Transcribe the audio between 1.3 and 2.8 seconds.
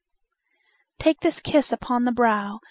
kiss upon the brow!